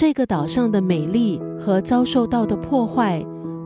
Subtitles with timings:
[0.00, 3.20] 这个岛上的美丽和遭受到的破坏，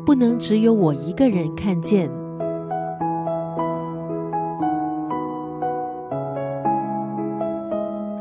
[0.06, 2.10] 不能只有我一个人看见。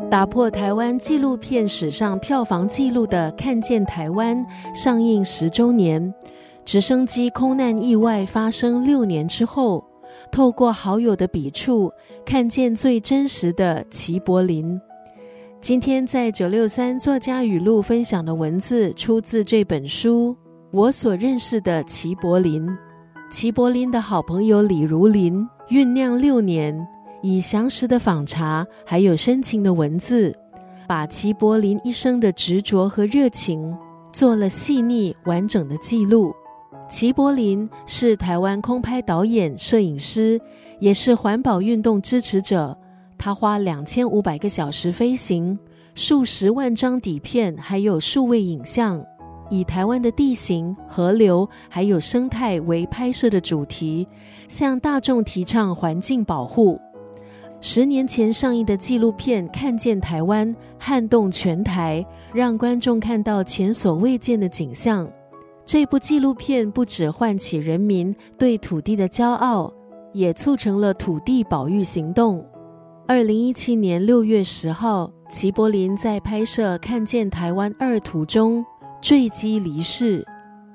[0.10, 6.14] 打破台湾纪录片史上票房纪录的《看见台湾》上映十周年，
[6.66, 9.86] 直升机空难意外发生六年之后，
[10.30, 11.90] 透过好友的笔触，
[12.26, 14.82] 看见最真实的齐柏林。
[15.62, 20.36] 今天在九六三作家语录分享的文字，出自这本书
[20.72, 22.66] 《我所认识的齐柏林》。
[23.30, 26.76] 齐柏林的好朋友李如林酝酿六年。
[27.22, 30.36] 以详实的访查，还有深情的文字，
[30.88, 33.78] 把齐柏林一生的执着和热情
[34.12, 36.34] 做了细腻完整的记录。
[36.90, 40.42] 齐柏林是台湾空拍导演、摄影师，
[40.80, 42.76] 也是环保运动支持者。
[43.22, 45.60] 他花两千五百个小时飞行，
[45.94, 49.06] 数十万张底片，还有数位影像，
[49.52, 54.08] 以台湾的地形、河流还有生态为拍摄的主题，
[54.48, 56.82] 向大众提倡环境保护。
[57.60, 65.08] 十年前上映的纪录片《看见台湾》撼动全台，让观众看到前所未见的景象。
[65.64, 69.72] 这部纪录片不止唤起人民对土地的骄傲，
[70.12, 72.44] 也促成了土地保育行动。
[73.12, 78.66] 二零一七年六月十号，齐柏林在拍摄《看见台湾二》途中
[79.02, 80.26] 坠机离世。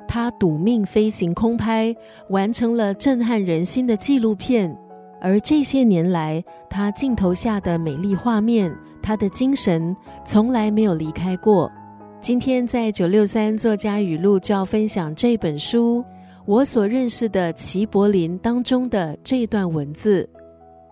[0.06, 1.96] 他赌命飞行空拍，
[2.28, 4.76] 完成了震撼人心的纪录片。
[5.18, 8.70] 而这些年来，他镜头下的美丽画面，
[9.02, 11.72] 他的精神从来没有离开过。
[12.20, 16.04] 今天在九六三作家语录就要分享这本书，
[16.44, 20.28] 我所认识的齐柏林当中的这段文字。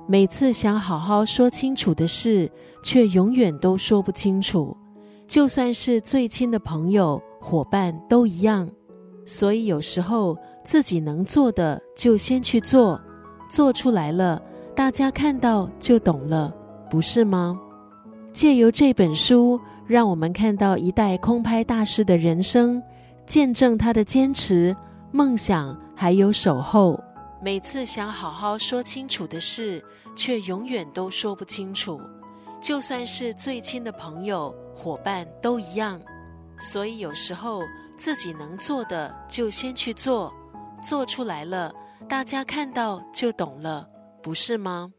[0.07, 2.51] 每次想好好说清楚的事，
[2.83, 4.77] 却永远都说不清楚，
[5.27, 8.69] 就算是最亲的朋友、伙伴都一样。
[9.25, 13.01] 所以有时候自己能做的，就先去做。
[13.49, 14.41] 做出来了，
[14.75, 16.53] 大家看到就懂了，
[16.91, 17.59] 不是吗？
[18.31, 22.83] 借由这本书，让我们看到一代空拍大师的人生，
[23.25, 24.77] 见证他的坚持、
[25.13, 27.01] 梦想还有守候。
[27.45, 29.85] 每次想好好说清楚的事，
[30.17, 32.01] 却永远都说不清楚，
[32.59, 36.01] 就算是最亲的朋友、伙伴都一样。
[36.59, 37.61] 所以有时候
[37.99, 40.33] 自己能做的，就先去做，
[40.83, 41.71] 做出来了。
[42.09, 43.87] 大家看到就懂了，
[44.23, 44.95] 不是吗？